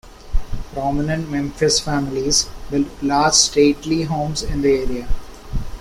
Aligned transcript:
Prominent 0.73 1.29
Memphis 1.29 1.79
families 1.79 2.49
built 2.71 2.87
large 3.03 3.35
stately 3.35 4.01
homes 4.01 4.41
in 4.41 4.63
the 4.63 4.71
area. 4.81 5.07